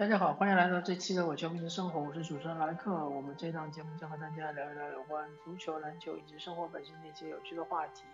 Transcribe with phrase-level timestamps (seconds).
[0.00, 3.06] 大家好，欢迎来到这期的我球迷的生活，我是主持人莱克。
[3.06, 8.04] 我们这档节目将和大家聊一聊有关足球、篮球以及生活本身的一些有趣的话题。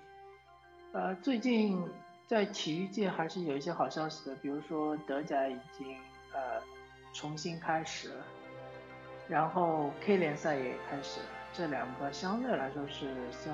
[0.91, 1.89] 呃，最近
[2.27, 5.97] 在体育界还是有一些好消息的，比如说德甲已经
[6.33, 6.61] 呃
[7.13, 8.25] 重新开始了，
[9.29, 13.07] 然后 K 联赛也开始了，这两个相对来说是
[13.45, 13.53] 在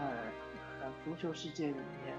[0.80, 2.17] 呃足球世界里面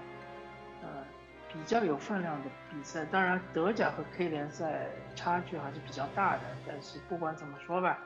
[1.54, 3.06] 比较有分量的比赛。
[3.06, 7.98] 当然，德甲和 K 联赛差距还是比较大的，但是不管怎么说吧，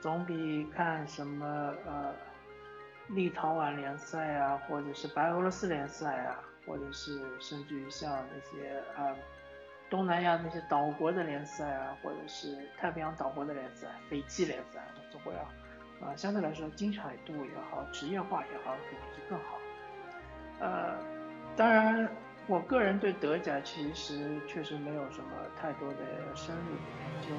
[0.00, 1.46] 总比看什么
[1.86, 2.12] 呃
[3.10, 6.40] 立陶宛联赛啊，或者是白俄罗斯联赛啊。
[6.66, 9.14] 或者是甚至于像那些呃
[9.88, 14.80] 东南亚那些岛国的联赛啊，或者是太平洋岛国的联赛、斐济联赛，
[15.12, 15.46] 都会啊
[16.02, 19.58] 啊相对来说精彩度也好、职业化也好，肯定是更好。
[20.58, 20.96] 呃，
[21.56, 22.08] 当然，
[22.48, 25.98] 我个人对德甲其实确实没有什么太多的
[26.36, 27.34] 深入研究，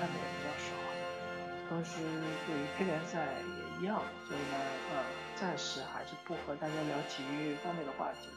[0.00, 0.72] 看的也比较少。
[1.68, 2.00] 同时，
[2.46, 4.56] 对于 K 联赛也一样，所以呢，
[4.90, 5.04] 呃，
[5.36, 8.30] 暂时还是不和大家聊体育方面的话题。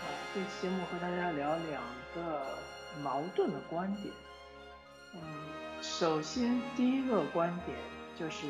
[0.00, 1.82] 啊，这期节目和大家聊两
[2.14, 2.56] 个
[3.02, 4.14] 矛盾的观点。
[5.12, 5.20] 嗯，
[5.82, 7.76] 首先第一个观点
[8.18, 8.46] 就是，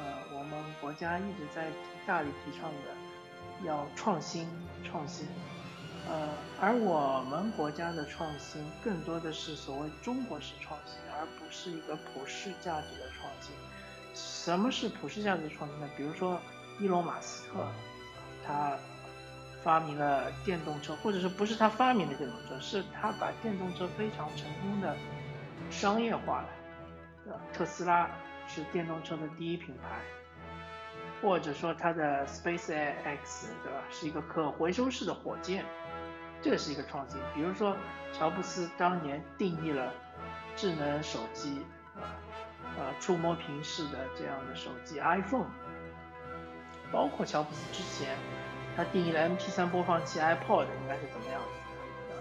[0.00, 1.66] 呃，我们国家一直在
[2.06, 4.48] 大力提倡的要创新，
[4.82, 5.26] 创新。
[6.08, 6.28] 呃，
[6.60, 13.54] 而我们国家的创新更多的是所谓中国式创新，而不是一个普世价值的创新。
[14.14, 15.88] 什么是普世价值创新呢？
[15.96, 16.40] 比如说
[16.80, 17.66] 伊隆马斯克，
[18.46, 18.76] 他。
[19.62, 24.96] 发明了电动车，或者是不是他发明的电动车，是他把电动车非常成功的
[25.70, 27.40] 商业化了。
[27.52, 28.10] 特斯拉
[28.48, 30.00] 是电动车的第一品牌，
[31.22, 35.64] 或者说它的 SpaceX 对吧，是一个可回收式的火箭，
[36.42, 37.18] 这是一个创新。
[37.34, 37.76] 比如说
[38.12, 39.92] 乔布斯当年定义了
[40.56, 41.64] 智能手机，
[41.96, 42.02] 啊，
[42.78, 45.48] 呃，触摸屏式的这样的手机 iPhone，
[46.92, 48.16] 包括乔布斯之前。
[48.74, 51.48] 他定义了 MP3 播放器 iPod 应该是怎么样子
[52.08, 52.16] 的？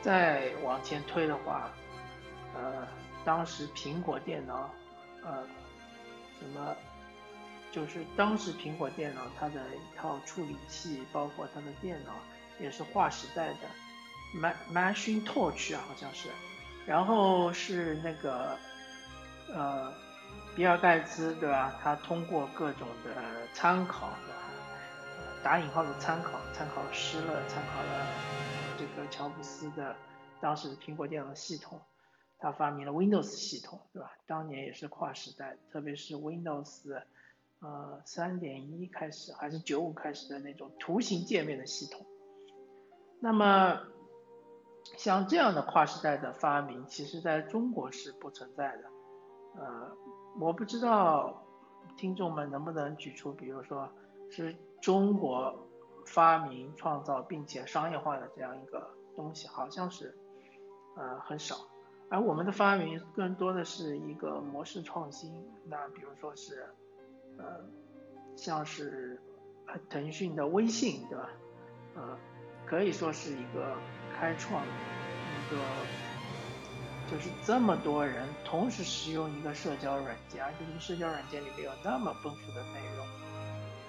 [0.00, 1.72] 再往前推的话，
[2.54, 2.86] 呃，
[3.24, 4.70] 当时苹果电脑，
[5.24, 5.44] 呃，
[6.38, 6.76] 什么，
[7.72, 12.12] 就是当时苹果电脑它的一套处理器，包括它的电脑，
[12.62, 13.58] 也是划时代的
[14.34, 16.28] ，Ma Macintosh 啊，好像是。
[16.86, 18.56] 然后是那个，
[19.52, 19.92] 呃，
[20.56, 21.78] 比尔盖茨对吧？
[21.82, 24.10] 他通过各种的参考。
[25.44, 28.06] 打引号的参考，参考了施乐，参考了
[28.78, 29.96] 这个乔布斯的
[30.40, 31.82] 当时苹果电脑系统，
[32.38, 34.12] 他发明了 Windows 系统，对吧？
[34.24, 37.02] 当年也是跨时代，特别是 Windows，
[37.58, 42.06] 呃，三点一开始还是九五开始的那种图形界面的系统。
[43.22, 43.80] 那么
[44.98, 48.84] 像这样的跨时代的发明，其实在中国是不存在的。
[49.56, 49.96] 呃，
[50.38, 51.42] 我不知道
[51.96, 53.88] 听众们能不能举出，比如说
[54.28, 54.54] 是。
[54.82, 55.56] 中国
[56.06, 60.12] 发明、创造并且商业化的这样一个东西，好像是
[60.96, 61.54] 呃很少，
[62.08, 65.32] 而我们的发明更多的是一个模式创新。
[65.66, 66.66] 那比如说是
[67.38, 67.60] 呃
[68.34, 69.22] 像是
[69.88, 71.30] 腾讯的微信，对吧？
[71.94, 72.18] 呃，
[72.72, 73.76] 可以说是一个
[74.18, 75.58] 开创一个，
[77.10, 83.06] 就是这么多人同时使用一个社交软件，而且这个社交软件里面有那么丰富的内容。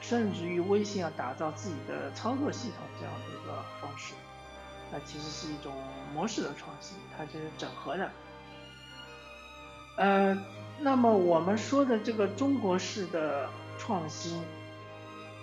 [0.01, 4.16] 甚至于微信要打造自己的操作系统这样的一个方式，
[4.91, 5.71] 那其实是一种
[6.13, 8.11] 模式的创新，它是整合的。
[9.95, 10.38] 呃，
[10.81, 14.44] 那么我们说的这个中国式的创新，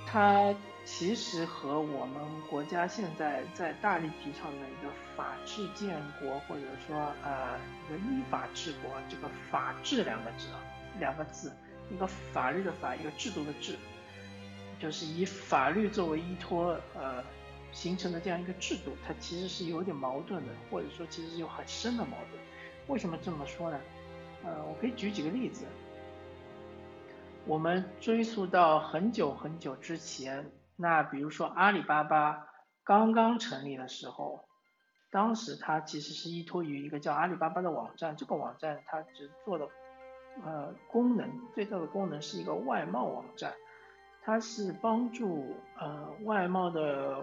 [0.06, 0.54] 它
[0.84, 10.60] 其实和我们国家现在在大力提倡的一个法治建国，或者说呃一个依法治国，这个法治两个字啊，
[10.98, 11.52] 两个字，
[11.90, 13.76] 一个法律的法，一个制度的制。
[14.80, 17.22] 就是以法律作为依托，呃，
[17.70, 22.42] 形成的这样一个制度，它其实是有点矛盾的，或者说其实有很深的矛盾。
[22.88, 23.78] 为什么这么说呢？
[24.42, 25.66] 呃，我可以举几个例子。
[27.46, 30.50] 我们追溯到很久很久之前，
[30.80, 32.46] 那比如说阿里巴巴
[32.82, 34.48] 刚刚成立的时候，
[35.10, 39.68] 当时它其实是依托于一个叫阿里巴巴的网站，这个网站它只做的，
[40.42, 43.52] 呃，功能最大的功能是一个外贸网站。
[44.22, 47.22] 它是帮助呃外贸的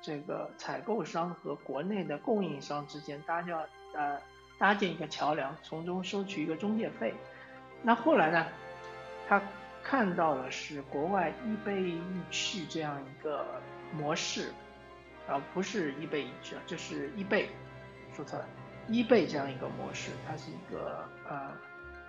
[0.00, 3.56] 这个采购商和国内的供应商之间搭建
[3.94, 4.18] 呃
[4.58, 7.14] 搭建一个桥梁，从中收取一个中介费。
[7.82, 8.46] 那后来呢，
[9.28, 9.40] 他
[9.88, 13.46] 看到的是国外易贝易趣这样一个
[13.92, 14.52] 模式，
[15.28, 17.48] 啊不是易贝易趣啊，就是易贝，
[18.12, 18.44] 说错了
[18.88, 21.52] ，eBay 这样一个模式，它是一个呃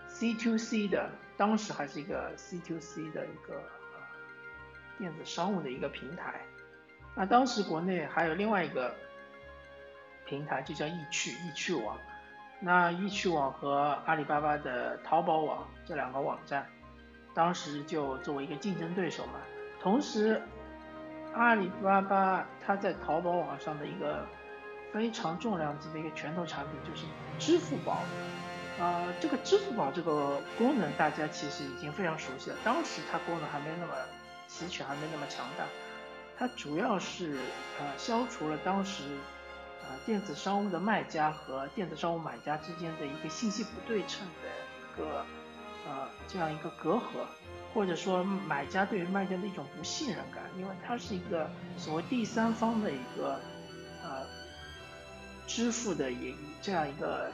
[0.07, 1.07] C to C 的，
[1.38, 3.62] 当时还是一个 C to C 的一个
[4.97, 6.41] 电子商务的一个平台。
[7.13, 8.91] 那当时国内还有另外一个
[10.25, 11.95] 平台，就叫易趣易趣网。
[12.59, 16.68] 那易趣网和阿里巴巴的淘宝网这两个网站，
[17.38, 19.34] 当时就作为一个竞争对手嘛。
[19.80, 20.42] 同时，
[21.36, 24.25] 阿里巴巴它在淘宝网上的一个
[24.92, 27.06] 非常重量级的一个拳头产品就是
[27.38, 28.00] 支付宝。
[28.80, 33.94] 呃，这个支付宝这个功能大家其实已经非常熟悉了，当时它功能还没那么
[34.48, 35.63] 齐全，还没那么强大。
[36.39, 37.38] 它主要是
[37.80, 39.04] 呃消除了当时。
[39.89, 44.50] 呃，电子商务的卖家和电子商务买家之间的一个信息不对称的
[44.81, 45.25] 一个
[45.88, 47.25] 呃这样一个隔阂，
[47.74, 53.39] 或者说买家对于卖家的一种不信任感，因为它是一个所谓第三方的一个
[54.04, 54.25] 呃
[55.48, 57.31] 支付的一这样一个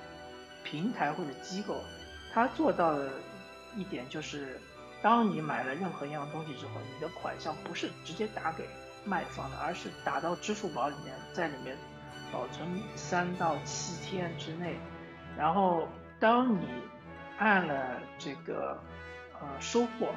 [0.63, 1.81] 平台或者机构，
[2.31, 3.11] 它做到的
[3.75, 4.61] 一点就是，
[5.01, 8.69] 当你买了任何一样东西之后，你的款项不是直接打给
[9.03, 11.75] 卖方的，而是打到支付宝里面，在里面。
[12.31, 14.79] 保存三到七天之内，
[15.37, 15.87] 然后
[16.19, 16.65] 当你
[17.43, 18.79] 按了这个
[19.33, 20.13] 呃收货，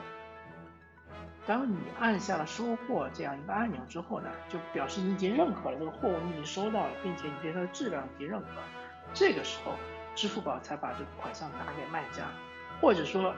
[1.45, 8.47] 当你按下了收货这样一个按钮之后呢，就表示你已经认可了这个货物，你已经收到了，并且你对它的质量已经认可，
[9.13, 9.73] 这个时候
[10.15, 12.29] 支付宝才把这个款项打给卖家，
[12.81, 13.35] 或者说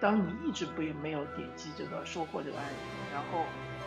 [0.00, 2.76] 当你一直不也没有点击这个收货这个按钮，
[3.12, 3.44] 然后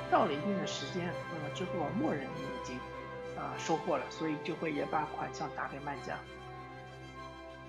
[0.10, 2.80] 到了一定的时间，那么支付宝默认你已经。
[3.38, 6.20] 啊，收货了，所以就会也把款项打给卖家。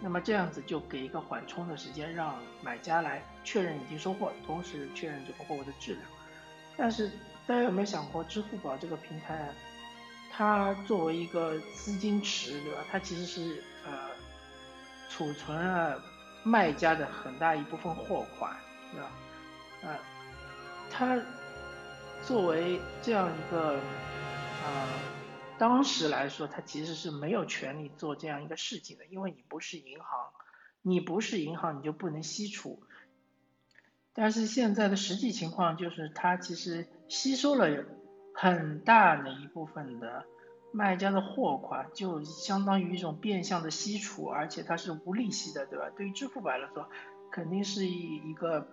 [0.05, 6.05] 那么这样子就给一个缓冲的时间，让买家来确认已经收货，同时确认这个货物的质量。
[6.77, 7.09] 但是
[7.47, 9.49] 大家有没有想过，支付宝这个平台，
[10.33, 12.85] 它作为一个资金池，对吧？
[12.91, 13.93] 它其实是呃
[15.09, 16.03] 储存了
[16.43, 18.57] 卖家的很大一部分货款，
[18.91, 19.11] 对吧？
[19.83, 19.97] 呃，
[20.91, 21.17] 它
[22.27, 23.79] 作为这样一个
[24.67, 25.22] 呃。
[25.59, 30.31] 当时来说，他其实是没有权利做这样一个事情的，因为你不是银行，
[30.83, 32.83] 你不是银行，你就不能吸储。
[34.13, 37.69] 但是现在的实际情况就是，他其实吸收了
[38.35, 40.25] 很大的一部分的
[40.73, 45.91] 卖家的货款，就相当于一种变相的吸储，而且它是无利息的，对吧？
[45.97, 46.89] 对于支付宝来说，
[47.31, 48.67] 肯定是一一个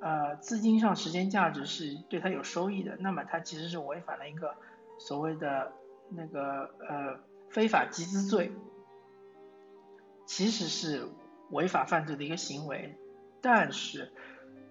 [0.00, 4.54] 呃资金上时间价值是对它有收益的，那么它其实是违反了一个
[4.98, 5.72] 所谓的。
[6.10, 7.18] 那个呃
[7.50, 8.52] 非法集资罪，
[10.26, 11.08] 其实是
[11.50, 12.96] 违法犯罪的一个行为，
[13.40, 14.12] 但是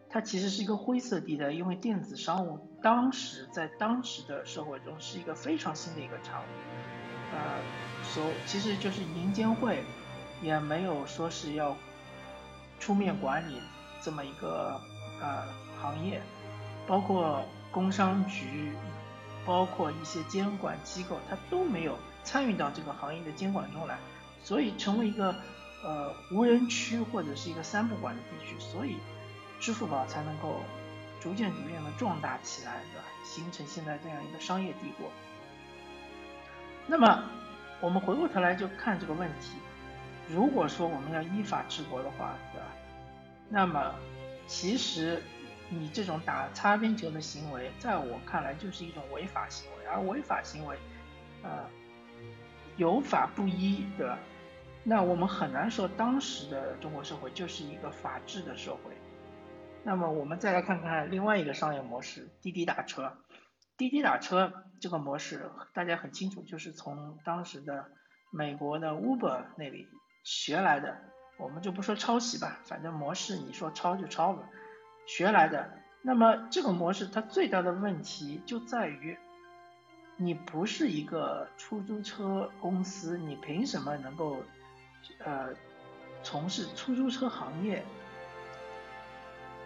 [0.09, 6.45] 它其实是一个灰色地带，因为电子商务当时在当时的社会中是一个非常新的一个产物，
[7.33, 7.59] 呃，
[8.03, 9.83] 所其实就是银监会
[10.41, 11.75] 也没有说是要
[12.79, 13.59] 出面管理
[14.01, 14.79] 这么一个
[15.21, 15.47] 呃
[15.81, 16.21] 行业，
[16.87, 18.71] 包括工商局。
[19.45, 23.97] 包括一些监管机构，它都没有参与到这个行业的监管中来，
[24.43, 25.35] 所以成为一个
[25.83, 28.97] 呃无人区或者是一个三不管的地区，所以
[29.59, 30.61] 支付宝才能够
[31.19, 33.05] 逐渐逐渐的壮大起来，对吧？
[33.25, 35.09] 形成现在这样一个商业帝国。
[36.87, 37.23] 那么
[37.81, 39.57] 我们回过头来就看这个问题，
[40.29, 42.67] 如果说我们要依法治国的话，对吧？
[43.49, 43.93] 那么
[44.47, 45.21] 其实。
[45.69, 50.77] 你这种打擦边球的行为，在我看来就是一种违法行为，而违法行为，
[51.41, 51.67] 呃，
[52.77, 54.19] 有法不依，对吧？
[54.83, 58.91] 那我们很难说当时的中国社会就是一个法治的社会。
[59.83, 63.17] 那么我们再来看看另外一个商业模式，滴滴打车。
[63.75, 67.85] 滴滴打车这个模式大家很清楚，就是从当时的
[68.31, 69.87] 美国的 Uber 那里
[70.23, 70.95] 学来的。
[71.39, 74.43] 我们就不说抄袭吧，反正模式你说抄就抄吧。
[75.05, 75.69] 学来的，
[76.01, 79.17] 那么这个模式它最大的问题就在于，
[80.17, 84.37] 你不是一个出租车公司，你凭什么能够
[85.19, 85.49] 呃
[86.21, 87.83] 从事出租车行业，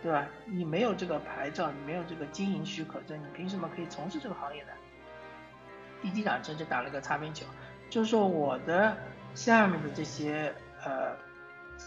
[0.01, 0.27] 对吧？
[0.45, 4.69] 你没有这个牌照，你没有这个经营许可证，你凭什么可以从事这个行业呢？
[6.01, 7.45] 滴滴打车就打了个擦边球，
[7.89, 8.95] 就是说我的
[9.33, 10.53] 下面的这些
[10.83, 11.15] 呃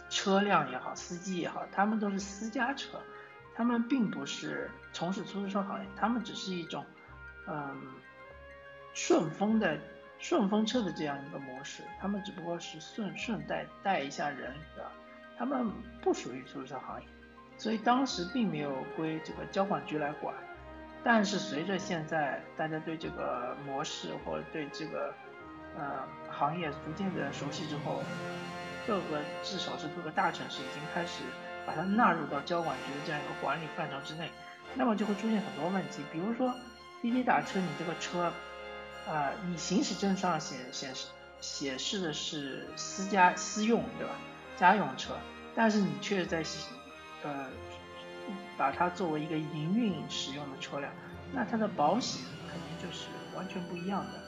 [0.08, 3.00] 车辆也好，司机也好，他们都是私家车。
[3.60, 6.82] 他们并不是从事出租车行业，他们只是一种，
[7.46, 7.78] 嗯，
[8.94, 9.78] 顺风的
[10.18, 14.90] 顺风车的这样一个模式，他们只不过是顺顺带带一下人，对吧？
[15.36, 17.06] 他们不属于出租车行业，
[17.58, 20.34] 所以当时并没有归这个交管局来管。
[21.04, 25.12] 但是随着现在大家对这个模式或者对这个
[25.76, 28.02] 呃行业逐渐的熟悉之后，
[28.86, 31.24] 各个至少是各个大城市已经开始
[31.66, 34.30] 把它纳入到交管局的这样一个管理范畴之内，
[34.74, 36.54] 那么就会出现很多问题，比如说
[37.02, 38.32] 滴滴打车，你这个车，
[39.08, 41.06] 啊，你行驶证上显显示
[41.40, 44.14] 显示的是私家私用，对吧？
[44.56, 45.14] 家用车，
[45.54, 46.44] 但是你却在
[47.22, 47.46] 呃
[48.56, 50.92] 把它作为一个营运使用的车辆，
[51.32, 54.20] 那它的保险肯定就是完全不一样的。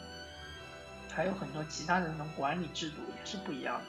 [1.15, 3.85] 还有很多其他的那种管理制度也是不一样的，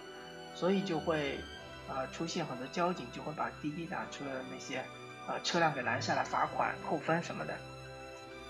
[0.53, 1.39] 所以就会
[1.87, 4.79] 啊出现很多交警就会把滴滴打车的那些
[5.27, 7.53] 啊车辆给拦下来罚款扣分什么的。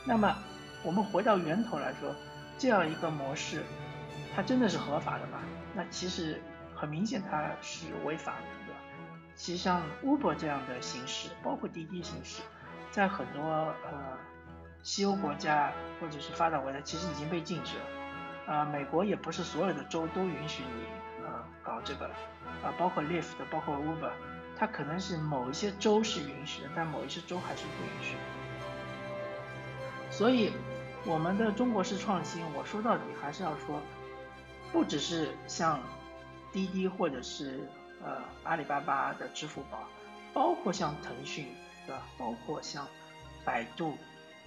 [0.06, 0.36] 那么
[0.84, 2.14] 我们回到源头来说，
[2.58, 3.64] 这样一个模式，
[4.36, 5.40] 它真的是合法的吗？
[5.74, 6.42] 那其实
[6.76, 8.80] 很明显它是违法的，对吧？
[9.36, 12.42] 其实像 Uber 这样的形式，包括滴滴形式，
[12.92, 14.18] 在很多呃
[14.84, 18.54] 西欧国家或者是发达国家，其实已经被禁止了。
[18.54, 20.84] 啊，美国也不是所有的州都允许你
[21.74, 22.16] 搞这个了，
[22.64, 24.12] 啊，包括 Lyft，包括 Uber，
[24.56, 28.16] 它可能是某一些州是允许的，但某一些州还是不允许。
[30.12, 30.52] 所以，
[31.04, 33.82] 我们的中国式创新，我说到底还是要说，
[34.72, 35.80] 不只是像
[36.52, 37.68] 滴滴或者是
[38.04, 39.80] 呃阿里巴巴的支付宝，
[40.32, 41.48] 包括像腾讯，
[41.88, 42.04] 对吧？
[42.20, 42.88] 包括像
[43.44, 43.98] 百度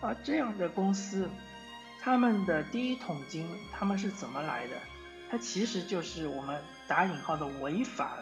[0.00, 1.28] 啊这样的公司。
[2.00, 4.76] 他们的第一桶金，他们是怎么来的？
[5.30, 8.18] 它其实就是我们打引号的违法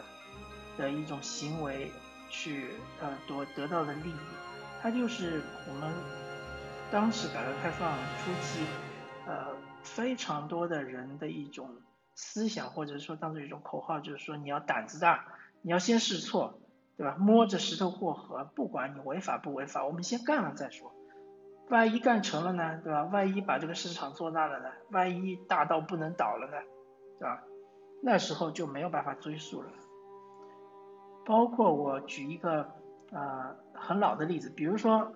[0.77, 1.91] 的一种行为
[2.29, 4.15] 去呃得得到的利益。
[4.81, 5.91] 它就是我们
[6.91, 8.65] 当时改革开放初期，
[9.27, 9.47] 呃
[9.83, 11.69] 非常多的人的一种
[12.15, 15.25] 思想，或者说当做一种口号，就是说你要胆子大，
[15.61, 16.59] 你要先试错，
[16.97, 17.15] 对吧？
[17.19, 20.93] 摸着石头过河，不管你违法不违法，我们先干了再说。
[21.69, 23.03] 万一干成了呢，对吧？
[23.05, 24.69] 万一把这个市场做大了呢？
[24.91, 26.57] 万一大到不能倒了呢，
[27.19, 27.43] 对吧？
[28.01, 29.69] 那时候就没有办法追溯了。
[31.25, 32.69] 包括我举一个
[33.11, 35.13] 呃很老的例子，比如说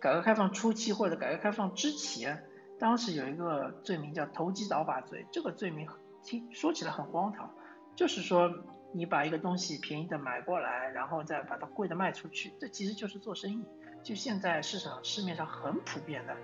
[0.00, 2.44] 改革开放初期或者改革开放之前，
[2.78, 5.88] 当时有一个罪名叫投机倒把罪，这个罪名
[6.22, 7.50] 听说起来很荒唐，
[7.94, 8.52] 就是说
[8.92, 13.64] 你把一个东西便宜的买过来，然后再把它贵的卖出去，这其实就是做生意。
[14.02, 16.36] 就现在市场市面上很普遍的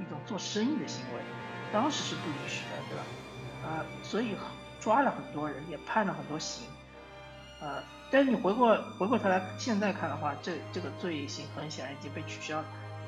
[0.00, 1.20] 一种做生意的行为，
[1.70, 3.04] 当时是不允许的，对吧？
[3.64, 4.36] 啊，所以
[4.80, 6.66] 抓了很多人，也判了很多刑，
[7.60, 12.64] 啊，但是你回过回过头来现在看的话，这这个罪行很显然已经被取消了。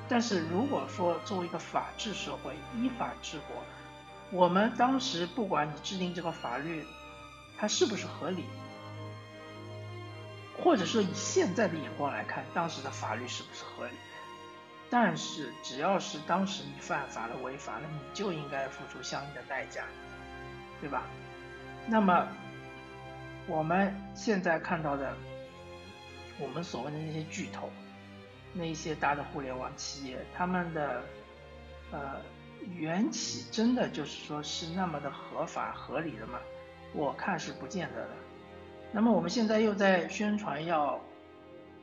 [0.08, 3.62] 但是如果说作为一个法治社会，依法治国，
[4.30, 6.86] 我们当时不管你制定这个法律，
[7.58, 8.44] 它是不是合理？
[10.62, 13.92] 或者说以现在的眼光来看，当时的法律是不是合理？
[14.88, 19.82] 但是只要是当时你犯法了、违法了，你就应该付出相应的代价，
[20.80, 21.04] 对吧？
[21.88, 22.26] 那么
[23.46, 25.14] 我们现在看到的，
[26.38, 27.70] 我们所谓的那些巨头，
[28.52, 31.02] 那一些大的互联网企业，他们的
[31.92, 32.20] 呃
[32.74, 36.40] 缘起真的就是说是那么的合法合理的吗？
[36.92, 38.10] 我看是不见得的。
[38.92, 41.00] 那么我们现在又在宣传要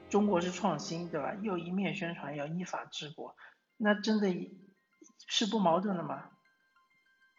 [0.10, 1.34] 中国式创新，对吧？
[1.42, 3.36] 又一面宣传要依法治国，
[3.78, 4.52] 那真的
[5.28, 6.30] 是不矛盾的吗？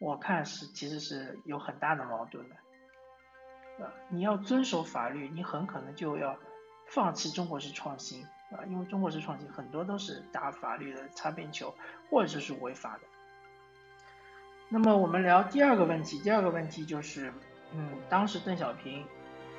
[0.05, 2.55] 我看是其实是有很大的矛盾的。
[3.83, 6.37] 啊，你要遵守法律，你很可能就要
[6.87, 11.75] 放弃中国式创新啊，因为中国式创新很多都是打法律的擦边球，
[12.11, 13.01] 或者是违法的。
[14.69, 17.33] 那么我们聊第二个问题，第二个问题就是，
[17.73, 19.07] 嗯，当时邓小平。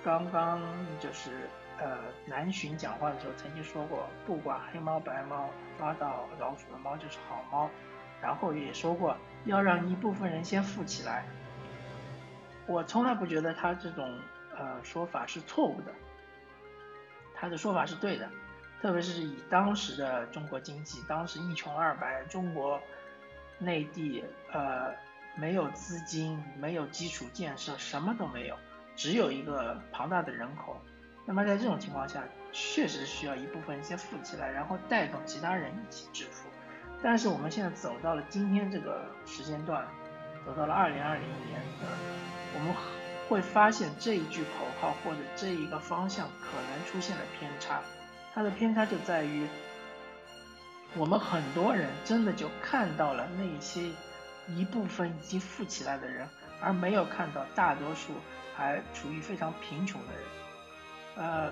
[0.03, 0.61] 刚刚
[0.99, 1.49] 就是
[1.79, 1.97] 呃
[2.27, 5.49] 南巡讲话的时候，曾经说过，不管黑猫白猫，
[5.79, 7.67] 抓到老鼠的猫就是好猫。
[8.21, 11.25] 然后也说过，要让一部分人先富起来。
[12.67, 14.19] 我从来不觉得他这种
[14.57, 15.91] 呃说法是错误的，
[17.35, 18.29] 他的说法是对的。
[18.81, 22.79] 特别是以当时的中国经济，当时一穷二白，中国
[23.57, 24.93] 内地呃
[25.35, 28.55] 没有资金，没有基础建设，什么都没有。
[28.95, 30.79] 只有一个庞大的人口，
[31.25, 36.47] 那么在这种情况下，确实需要一部分人先富起来，然后带动其他人一起致富。
[37.05, 39.85] 但是我们现在走到了今天这个时间段，
[40.43, 41.61] 走到了二零二零年，
[42.55, 42.73] 我们
[43.29, 47.79] 会发现这一句口号或者这一个方向可能出现了偏差。
[48.33, 49.45] 它的偏差就在于，
[50.95, 53.83] 我们很多人真的就看到了那些
[54.47, 56.27] 一部分已经富起来的人，
[56.59, 58.13] 而没有看到大多数。
[58.57, 60.23] 还处于非常贫穷的人，
[61.17, 61.51] 呃，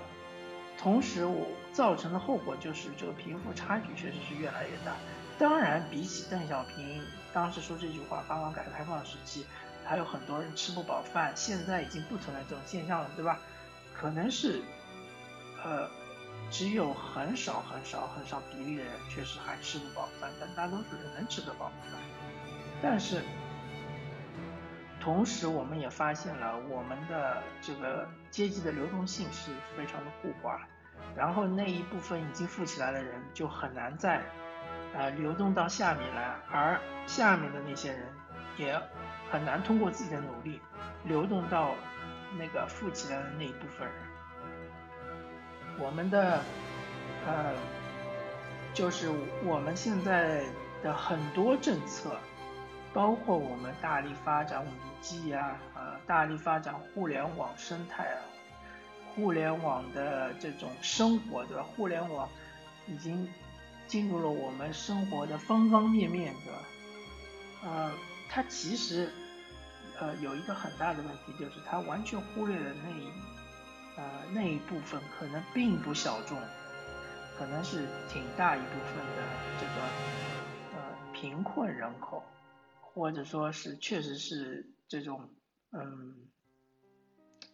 [0.77, 4.93] 同时我造成的后果就是这个贫富差距确实是越来越大。
[5.43, 7.01] 当然，比起邓小平
[7.33, 9.45] 当时说这句话，刚刚改革开放时期，
[9.83, 13.37] 还有很多人吃不饱饭，现在已经不存在这种现象了，对吧？
[13.93, 14.61] 可能是，
[15.61, 15.89] 呃，
[16.49, 21.99] 只有很少很少很少比例的人确实还吃不饱饭，但大多数人能吃得饱饭。
[22.81, 23.21] 但是，
[25.01, 30.65] 同时我们也发现了我们的这个阶级的流动性是非常的固化，
[31.17, 34.23] 然后那一部分已经富起来的人就很难再，
[34.95, 38.07] 呃，流动到下面来，而下面的那些人
[38.57, 38.79] 也
[39.29, 40.59] 很难通过自己的努力
[41.03, 41.73] 流动到。
[42.35, 43.95] 那个富起来的那一部分人，
[45.77, 46.41] 我们的
[47.27, 47.53] 呃，
[48.73, 49.11] 就是
[49.45, 50.43] 我们现在
[50.81, 52.17] 的很多政策，
[52.91, 54.69] 包括我们大力发展五
[54.99, 58.17] G 啊，呃，大力发展互联网生态啊，
[59.13, 61.61] 互联网的这种生活，对吧？
[61.61, 62.27] 互联网
[62.87, 63.29] 已经
[63.87, 66.59] 进入了我们生活的方方面面，对吧？
[67.63, 67.93] 呃，
[68.29, 69.11] 它其实。
[69.99, 73.07] 呃，有一个很大的问题，就是他完全忽略了那一
[73.95, 76.35] 呃那一部分可能并不小众，
[77.37, 79.23] 可能是挺大一部分的
[79.59, 79.81] 这个
[80.75, 82.23] 呃贫困人口，
[82.81, 85.29] 或者说是确实是这种
[85.71, 86.27] 嗯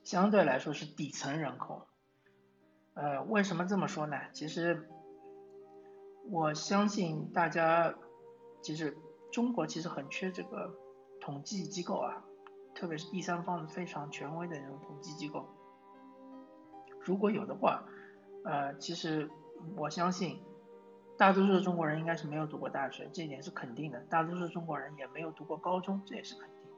[0.06, 1.88] 相对来说是底层人口。
[2.94, 4.18] 呃，为什么这么说呢？
[4.32, 4.90] 其实
[6.30, 7.94] 我相信大家，
[8.62, 8.96] 其实
[9.32, 10.74] 中国其实很缺这个
[11.20, 12.26] 统计机构啊。
[12.76, 15.46] 特别是第三方的非常权威的这种统计机构，
[17.02, 17.84] 如果有的话，
[18.46, 19.30] 呃，其实
[19.76, 20.42] 我相信
[21.18, 24.00] 大多数的中国人应该是没有读过大学，这一点是肯定的。
[24.10, 26.72] 大多数中国人也没有读过高中，这也是肯定。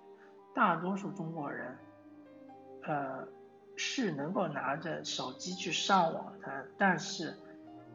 [0.55, 1.77] 大多数中国人，
[2.81, 3.27] 呃，
[3.75, 7.37] 是能够拿着手机去上网的，但是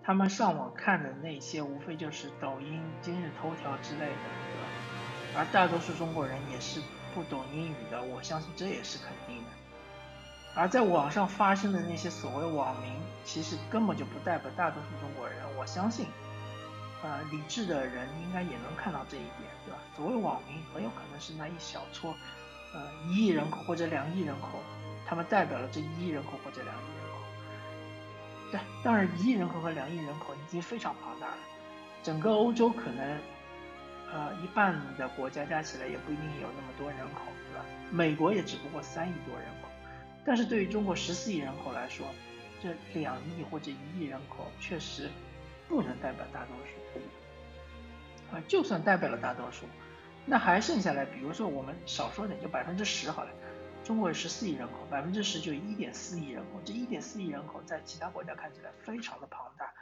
[0.07, 5.39] 他们上网看的那些无非就是抖音、今日头条之类的，对吧？
[5.39, 6.81] 而大多数中国人也是。
[7.17, 9.51] 不懂英语的，我相信这也是肯定的。
[10.55, 12.93] 而在网上发生的那些所谓网民，
[13.25, 15.39] 其实根本就不代表大多数中国人。
[15.57, 16.05] 我相信，
[17.03, 19.79] 呃，理智的人应该也能看到这一点，对吧？
[19.97, 22.15] 所谓网民，很有可能是那一小撮，
[22.75, 24.61] 呃，一亿人口或者两亿人口，
[25.07, 27.06] 他们代表了这一亿人口或者两亿人。
[28.51, 31.39] 对，当然一亿人口和两亿人口已经非常庞大了，
[32.03, 33.19] 整个欧洲可能。
[34.13, 37.65] 呃，一半的国家加起来也不一定有那么多人口，对吧？
[37.91, 39.69] 美国也只不过三亿多人口，
[40.25, 42.07] 但是对于中国十四亿人口来说，
[42.63, 45.11] 这两亿或者一亿人口确实
[45.69, 48.37] 不能代表大多数。
[48.37, 49.67] 啊，就算代表了大多数，
[50.25, 53.31] 那还剩下来，比如说我们少说点，就百分之十好了。
[53.87, 59.73] 中国有十四亿人口，百分之十就一点四亿人口，这一点四亿人口在其他国家看起来非常的庞大。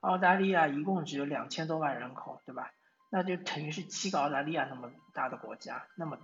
[0.00, 2.70] 澳大利亚一共只有两千多万人口，对吧？
[3.08, 6.18] 那就等于是七个澳大利亚那么大的国家，那么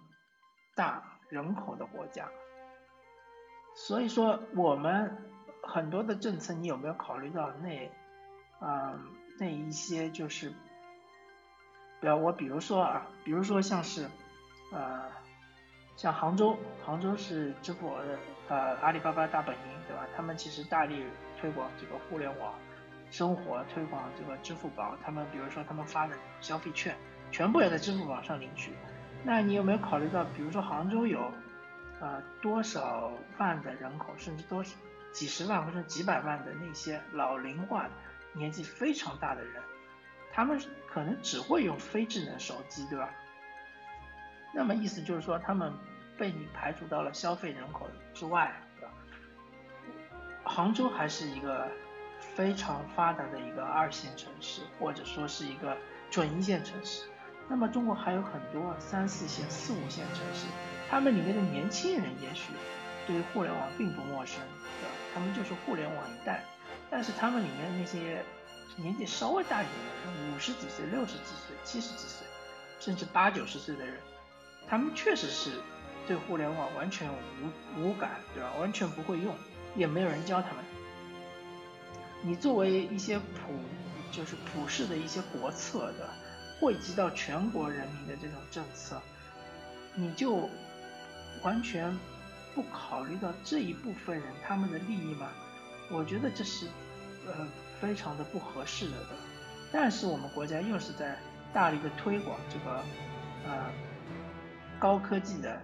[0.74, 2.28] 大人口的国家。
[3.74, 5.16] 所以说，我们
[5.62, 7.90] 很多的政策，你有没有考虑到那，
[8.60, 9.00] 嗯，
[9.38, 10.50] 那一些就是，
[12.02, 14.10] 比如我比如说啊，比如说像是，
[14.72, 15.10] 呃，
[16.00, 20.06] 像杭州，杭州是支付宝的呃阿里巴巴大本营，对吧？
[20.16, 21.04] 他们其实大力
[21.38, 22.54] 推广这个互联网。
[23.10, 26.96] 生活推广这个支付宝，他们比如说他们发的消费券，
[27.30, 28.72] 全部要在支付宝上领取。
[29.24, 31.30] 那你有没有考虑到，比如说杭州有，
[32.00, 34.64] 呃多少万的人口，甚至多
[35.12, 37.90] 几十万或者几百万的那些老龄化、
[38.32, 39.62] 年纪非常大的人，
[40.32, 40.58] 他们
[40.88, 43.10] 可能只会用非智能手机，对吧？
[44.54, 45.72] 那么意思就是说，他们
[46.20, 48.92] 被你排除到了消费人口之外，对吧？
[50.44, 51.66] 杭州还是一个。
[52.36, 55.74] 非常发达的一个二线城市，或者说是一个
[56.10, 57.08] 准一线城市。
[57.48, 60.46] 那么中国还有很多三四线、四五线城市，
[60.90, 62.52] 他们里面的年轻人也许
[63.06, 64.94] 对于互联网并不陌生，对吧？
[65.14, 66.44] 他们就是互联网一代。
[66.90, 68.22] 但是他们里面那些
[68.76, 72.26] 年纪稍微大一点的人，五十几岁、六十几岁、七十几岁，
[72.78, 73.96] 甚至八九十岁的人，
[74.68, 75.52] 他们确实是
[76.06, 78.52] 对互联网完全无无感，对吧？
[78.58, 79.34] 完全不会用，
[79.76, 80.64] 也没有人教他们。
[82.22, 83.52] 你作为一些普，
[84.12, 86.08] 就是普世的一些国策的，
[86.60, 89.00] 汇集到全国人民的这种政策，
[89.94, 90.48] 你就
[91.42, 91.96] 完全
[92.54, 95.28] 不考虑到这一部分人他们的利益吗？
[95.90, 96.66] 我觉得这是
[97.26, 97.48] 呃
[97.80, 98.96] 非常的不合适的。
[99.72, 101.16] 但是我们国家又是在
[101.52, 102.84] 大力的推广这个
[103.46, 103.72] 呃
[104.78, 105.62] 高科技的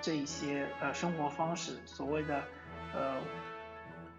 [0.00, 2.42] 这一些呃生活方式，所谓的
[2.94, 3.16] 呃。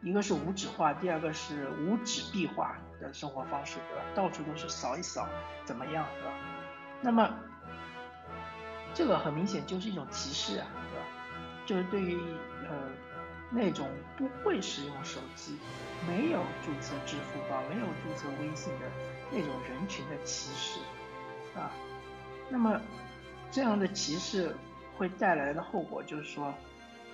[0.04, 4.04] 一个是无纸化，第二个是无纸币化的生活方式，对吧？
[4.16, 5.30] 到处都是扫一扫，
[5.64, 6.34] 怎么样，对吧？
[7.02, 7.38] 那么
[8.96, 11.06] 这个很明显就是一种歧视啊，对吧？
[11.68, 12.18] 就是对于
[12.68, 12.76] 呃
[13.52, 15.60] 那种不会使用手机、
[16.08, 18.88] 没有注册支付宝、没有注册微信的
[19.30, 20.80] 那种人群的歧视
[21.60, 21.70] 啊。
[22.50, 22.82] 那么
[23.52, 24.56] 这样的歧视
[25.02, 26.54] 会带来的后果就是说，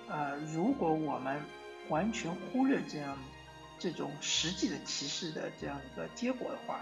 [0.10, 1.42] 呃，如果我们
[1.88, 3.18] 完全忽略这样
[3.80, 6.82] 这种实际的歧视的这样一个结果的话，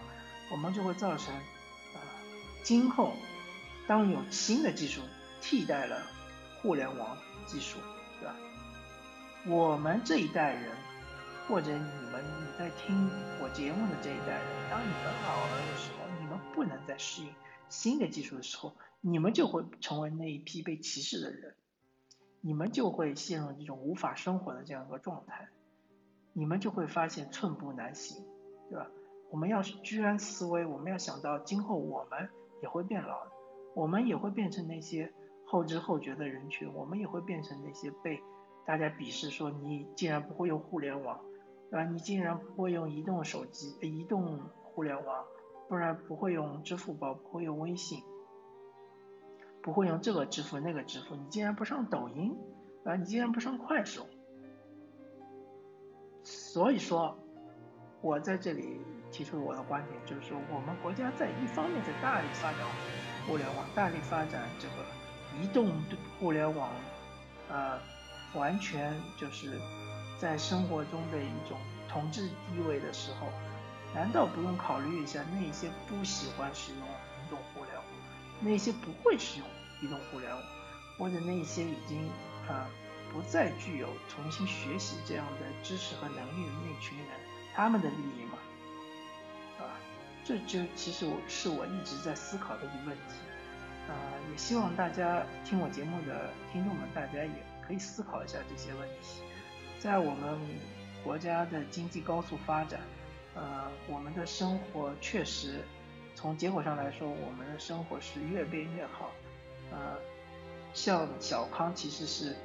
[0.52, 1.32] 我们就会造成
[1.94, 2.02] 啊
[2.64, 3.14] 今后。
[3.88, 5.00] 当有新的技术
[5.40, 6.02] 替代了
[6.60, 7.16] 互联网
[7.46, 7.78] 技术，
[8.20, 8.36] 对吧？
[9.46, 10.72] 我们这一代人，
[11.48, 13.08] 或者你们你在听
[13.40, 14.42] 我节目的这一代人，
[14.72, 17.30] 当你们老了的时候，你们不能再适应
[17.70, 18.76] 新的技术的时候，
[19.08, 21.56] 你们就会成为那一批被歧视的人，
[22.42, 25.48] 你们就会陷入这种无法生活的这样一个状态，
[26.34, 28.26] 你们就会发现寸步难行，
[28.68, 28.90] 对吧？
[29.30, 32.28] 我们要居安思危，我们要想到今后我们
[32.64, 33.28] 也会变老。
[33.76, 35.14] 我们也会变成那些
[35.46, 38.20] 后知后觉的人群，我们也会变成那些被
[38.66, 41.20] 大家鄙视说你竟然不会用互联网，
[41.70, 41.86] 对吧？
[41.86, 45.26] 你竟然不会用移动手机、移动互联网，
[45.70, 48.02] 不然不会用支付宝，不会用微信，
[49.66, 52.38] 不会用这个支付那个支付，你竟然不上抖音，
[52.84, 54.06] 啊，你竟然不上快手。
[56.24, 57.18] 所以说，
[58.00, 58.80] 我在这里
[59.12, 62.60] 提出我的观点，就是说我们国家在一方面在大力发展。
[63.26, 65.72] 互联网大力发展这个移动
[66.20, 66.70] 互联网，
[67.50, 67.80] 呃，
[68.36, 69.60] 完全就是
[70.20, 71.58] 在生活中的一种
[71.90, 73.30] 统治地位的时候，
[73.96, 77.84] 难道不用考虑一下那些不喜欢使用移动互联网，
[78.42, 79.48] 那些不会使用
[79.82, 80.42] 移动互联网，
[80.98, 82.08] 或者那些已经
[82.48, 82.68] 啊
[83.14, 87.08] 不再具有重新学习这样的知识和能力的那群人，
[87.54, 88.38] 他们的利益嘛，
[89.60, 89.72] 啊？
[90.24, 93.14] 这就其实我是我一直在思考的一个问题，
[93.88, 93.94] 啊，
[94.32, 99.22] 也希望大家听我节目的听众们，大家也可以思考一下这些问题。
[99.80, 100.40] 在我们
[101.04, 102.80] 国家的经济高速发展，
[103.36, 105.64] 呃，我们的生活确实
[106.16, 109.12] 从结果上来说，我们的生活是越变越好，
[109.76, 109.98] 呃，
[110.74, 112.36] 像小康其实是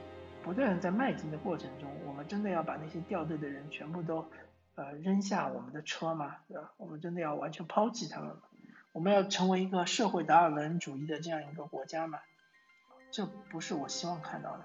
[0.43, 4.29] 不断在迈进的过程中，我们真的要把那些掉队的人全部都。
[4.77, 6.73] 呃，扔下我们的车嘛，对吧？
[6.79, 8.37] 我们真的要完全抛弃他们吗？
[8.93, 12.21] 我们要成为一个社会达尔文主义的这样一个国家吗？
[13.11, 14.65] 这不是我希望看到的。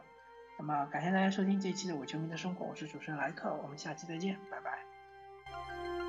[0.57, 6.04] 那么，感谢大家收听这一期的《伪球迷的生活》，我是主持人莱克，我们下期再见，拜拜。